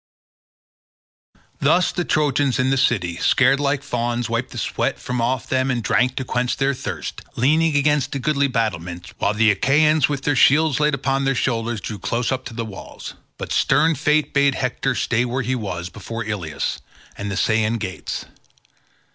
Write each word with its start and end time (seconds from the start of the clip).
Thus 1.59 1.91
the 1.91 2.03
Trojans 2.03 2.57
in 2.57 2.71
the 2.71 2.75
city, 2.77 3.17
scared 3.17 3.59
like 3.59 3.83
fawns, 3.83 4.31
wiped 4.31 4.49
the 4.49 4.57
sweat 4.57 4.97
from 4.97 5.21
off 5.21 5.45
them 5.45 5.69
and 5.69 5.83
drank 5.83 6.15
to 6.15 6.25
quench 6.25 6.57
their 6.57 6.73
thirst, 6.73 7.21
leaning 7.35 7.75
against 7.77 8.11
the 8.11 8.17
goodly 8.17 8.47
battlements, 8.47 9.13
while 9.19 9.35
the 9.35 9.51
Achaeans 9.51 10.09
with 10.09 10.23
their 10.23 10.35
shields 10.35 10.79
laid 10.79 10.95
upon 10.95 11.25
their 11.25 11.35
shoulders 11.35 11.81
drew 11.81 11.99
close 11.99 12.31
up 12.31 12.45
to 12.45 12.53
the 12.55 12.65
walls. 12.65 13.13
But 13.37 13.51
stern 13.51 13.93
fate 13.93 14.33
bade 14.33 14.55
Hector 14.55 14.95
stay 14.95 15.23
where 15.23 15.43
he 15.43 15.53
was 15.53 15.89
before 15.91 16.25
Ilius 16.25 16.79
and 17.15 17.29
the 17.29 17.37
Scaean 17.37 17.77
gates. 17.77 18.25